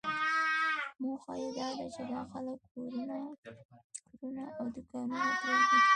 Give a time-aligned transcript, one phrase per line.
[1.01, 2.59] موخه یې داده چې دا خلک
[4.19, 5.79] کورونه او دوکانونه پرېږدي.